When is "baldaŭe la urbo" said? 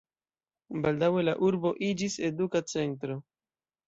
0.85-1.71